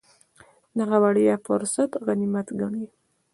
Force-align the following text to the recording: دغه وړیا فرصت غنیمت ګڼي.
دغه 0.79 0.97
وړیا 1.03 1.35
فرصت 1.45 1.91
غنیمت 2.05 2.47
ګڼي. 2.59 2.85